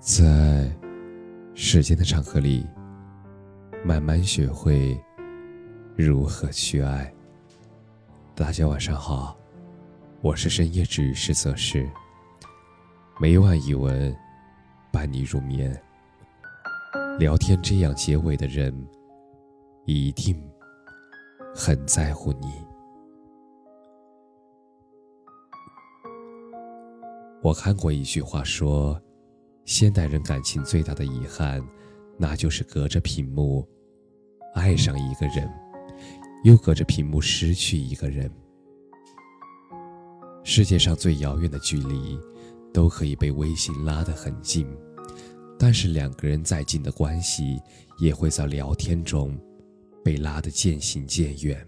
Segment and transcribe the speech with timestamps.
[0.00, 0.70] 在
[1.54, 2.64] 时间的长河里，
[3.84, 4.96] 慢慢学会
[5.96, 7.12] 如何去爱。
[8.32, 9.36] 大家晚上好，
[10.22, 11.88] 我是深夜治愈师泽师。
[13.20, 14.16] 每晚一文
[14.92, 15.76] 伴你入眠。
[17.18, 18.72] 聊天这样结尾的人，
[19.84, 20.40] 一定
[21.52, 22.46] 很在乎你。
[27.42, 28.96] 我看过一句话说。
[29.68, 31.62] 现代人感情最大的遗憾，
[32.16, 33.68] 那就是隔着屏幕
[34.54, 35.46] 爱上一个人，
[36.42, 38.30] 又隔着屏幕失去一个人。
[40.42, 42.18] 世界上最遥远的距离，
[42.72, 44.66] 都可以被微信拉得很近，
[45.58, 47.60] 但是两个人再近的关系，
[47.98, 49.38] 也会在聊天中
[50.02, 51.62] 被拉得渐行渐远。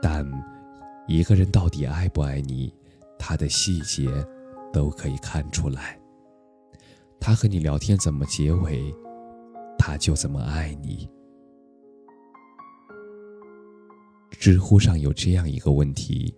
[0.00, 0.24] 但
[1.08, 2.72] 一个人到底爱不爱你，
[3.18, 4.08] 他的细节
[4.72, 5.98] 都可以看出来。
[7.26, 8.94] 他和你聊天怎么结尾，
[9.76, 11.10] 他就怎么爱你。
[14.30, 16.32] 知乎上有这样一个问题：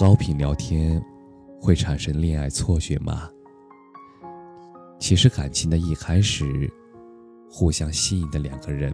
[0.00, 1.04] 高频聊天
[1.60, 3.28] 会产生恋爱错觉吗？
[4.98, 6.46] 其实感情的一开始，
[7.50, 8.90] 互相吸引的两个人，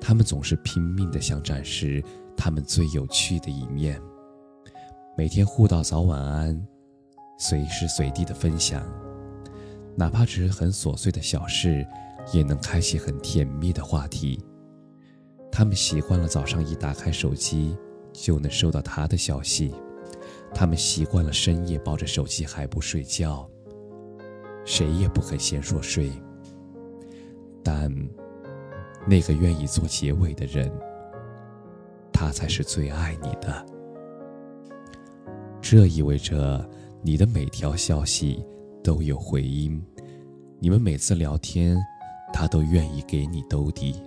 [0.00, 2.02] 他们总是拼命的想展示
[2.36, 4.02] 他们最有趣的一面，
[5.16, 6.66] 每天互道早晚安，
[7.38, 8.84] 随时随地的分享。
[9.98, 11.84] 哪怕只是很琐碎的小事，
[12.32, 14.40] 也能开启很甜蜜的话题。
[15.50, 17.76] 他们习惯了早上一打开手机
[18.12, 19.74] 就能收到他的消息，
[20.54, 23.50] 他们习惯了深夜抱着手机还不睡觉，
[24.64, 26.12] 谁也不肯先说睡。
[27.64, 27.92] 但
[29.04, 30.70] 那个愿意做结尾的人，
[32.12, 33.66] 他才是最爱你的。
[35.60, 36.64] 这意味着
[37.02, 38.46] 你的每条消息。
[38.88, 39.84] 都有回音，
[40.60, 41.78] 你们每次聊天，
[42.32, 44.02] 他都愿意给你兜底。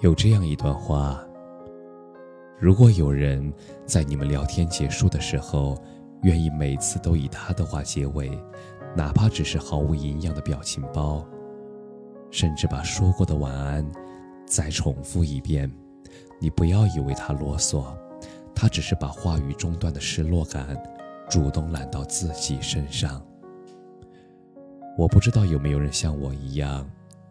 [0.00, 1.24] 有这样一段话：
[2.58, 3.52] 如果有人
[3.86, 5.80] 在你们聊天结束的时候，
[6.22, 8.28] 愿意每次都以他的话结尾，
[8.96, 11.24] 哪怕只是毫无营养的表情包，
[12.32, 13.88] 甚至把说过的晚安
[14.44, 15.70] 再重复一遍，
[16.40, 17.84] 你不要以为他啰嗦，
[18.52, 20.76] 他只是把话语中断的失落感。
[21.28, 23.24] 主动揽到自己身上。
[24.96, 26.88] 我不知道有没有人像我一样，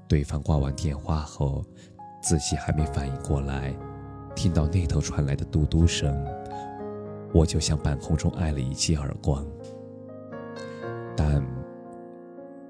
[0.07, 1.65] 对方挂完电话后，
[2.21, 3.75] 自己还没反应过来，
[4.35, 6.15] 听到那头传来的嘟嘟声，
[7.33, 9.45] 我就向半空中挨了一记耳光。
[11.15, 11.43] 但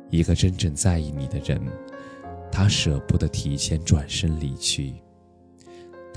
[0.10, 1.60] 一个真正在意你的人，
[2.52, 4.94] 他舍不得提前转身离去，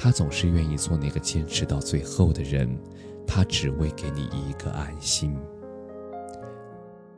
[0.01, 2.69] 他总是愿意做那个坚持到最后的人。
[3.27, 5.37] 他只为给你一个安心，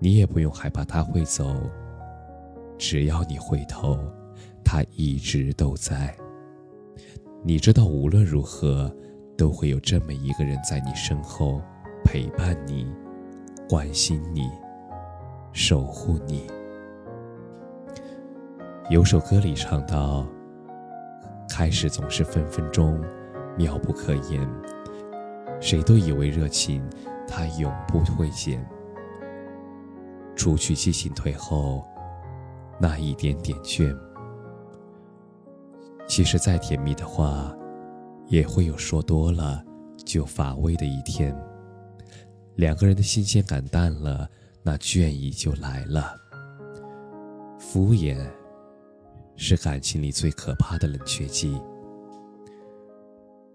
[0.00, 1.54] 你也不用害怕他会走。
[2.76, 3.96] 只要你回头，
[4.64, 6.12] 他一直都在。
[7.44, 8.92] 你知道，无论如何，
[9.38, 11.62] 都会有这么一个人在你身后
[12.04, 12.92] 陪伴你、
[13.68, 14.50] 关心你、
[15.52, 16.44] 守护你。
[18.88, 20.26] 有首歌里唱到
[21.60, 22.98] ：“开始总是分分钟，
[23.54, 24.48] 妙不可言。”
[25.60, 26.82] 谁都以为热情，
[27.28, 28.66] 它永不会减。
[30.34, 31.84] 除去激情退后，
[32.80, 33.94] 那一点点倦。
[36.08, 37.54] 其实再甜蜜的话，
[38.28, 39.62] 也会有说多了
[39.98, 41.38] 就乏味的一天。
[42.54, 44.26] 两个人的新鲜感淡了，
[44.62, 46.16] 那倦意就来了。
[47.58, 48.16] 敷衍，
[49.42, 51.58] 是感情里最可怕的冷却剂。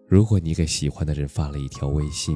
[0.08, 2.36] 如果你给喜欢的人发了一条微信，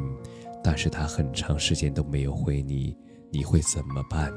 [0.63, 2.95] 但是他很长时间都没有回你，
[3.31, 4.31] 你会怎么办？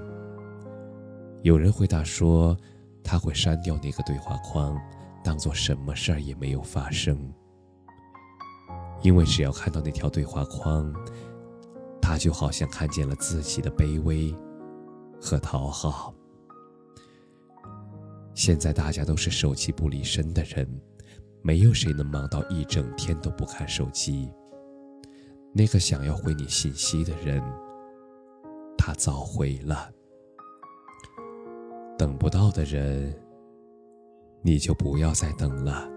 [1.42, 2.56] 有人回答说，
[3.04, 4.80] 他会删掉那个对话框，
[5.22, 7.16] 当做什么事儿也没有发生。
[9.02, 10.90] 因为只要看到那条对话框，
[12.00, 14.34] 他就好像看见了自己的卑微
[15.20, 16.14] 和讨好。
[18.34, 20.68] 现在大家都是手机不离身的人。
[21.44, 24.30] 没有谁能忙到一整天都不看手机。
[25.52, 27.42] 那个想要回你信息的人，
[28.78, 29.90] 他早回了。
[31.98, 33.12] 等不到的人，
[34.40, 35.90] 你就不要再等了。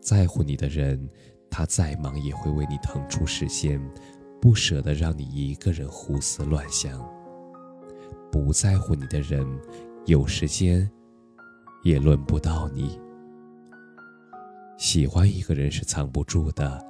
[0.00, 1.08] 在乎你的人，
[1.48, 3.80] 他再忙也会为你腾出时间，
[4.40, 7.00] 不舍得让你一个人胡思乱想。
[8.32, 9.46] 不在乎你的人，
[10.06, 10.90] 有时间
[11.84, 12.98] 也轮不到你。
[14.76, 16.84] 喜欢一个人是藏不住的，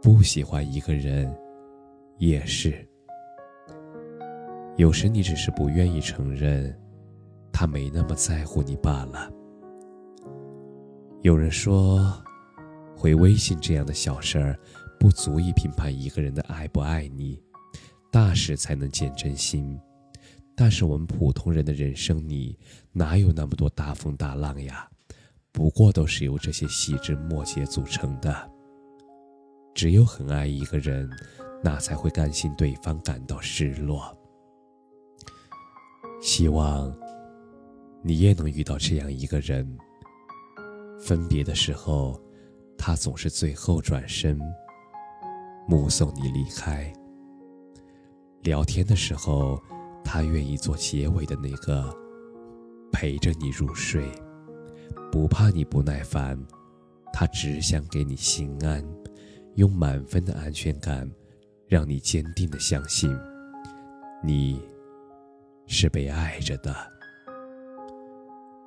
[0.00, 1.30] 不喜欢一个人
[2.18, 2.86] 也是。
[4.76, 6.74] 有时你只是不愿意承认，
[7.52, 9.30] 他没那么在乎你罢了。
[11.20, 12.10] 有人说，
[12.96, 14.58] 回微信这样的小事儿，
[14.98, 17.38] 不足以评判一个人的爱不爱你，
[18.10, 19.78] 大事才能见真心。
[20.60, 22.54] 但是我们普通人的人生，你
[22.92, 24.86] 哪有那么多大风大浪呀？
[25.52, 28.50] 不过都是由这些细枝末节组成的。
[29.74, 31.08] 只有很爱一个人，
[31.64, 34.14] 那才会甘心对方感到失落。
[36.20, 36.94] 希望
[38.02, 39.66] 你也能遇到这样一个人。
[41.00, 42.20] 分别的时候，
[42.76, 44.38] 他总是最后转身，
[45.66, 46.92] 目送你离开。
[48.42, 49.58] 聊天的时候，
[50.04, 51.94] 他愿意做结尾的那个，
[52.92, 54.10] 陪着你入睡，
[55.10, 56.38] 不怕你不耐烦，
[57.12, 58.84] 他只想给你心安，
[59.54, 61.10] 用满分的安全感，
[61.66, 63.14] 让你坚定的相信，
[64.22, 64.60] 你。
[65.72, 66.74] 是被爱着的，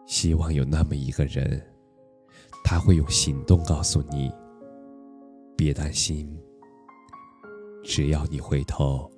[0.06, 1.62] 希望有那么一个人，
[2.64, 4.32] 他会用行动告诉你：
[5.58, 6.34] 别担心，
[7.84, 9.12] 只要你回头，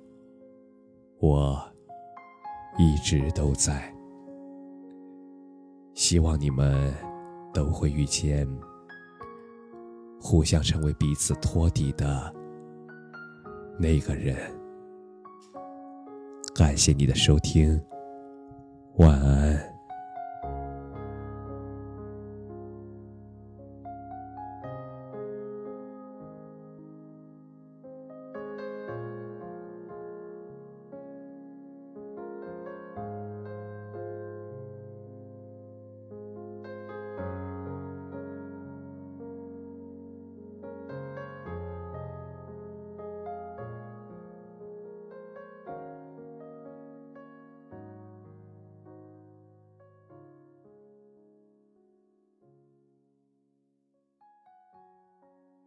[1.20, 1.64] 我
[2.78, 3.92] 一直都在。
[5.94, 6.92] 希望你们
[7.54, 8.46] 都会遇见，
[10.20, 12.32] 互相成为彼此托底的
[13.78, 14.36] 那个人。
[16.54, 17.80] 感谢你的收听，
[18.96, 19.75] 晚安。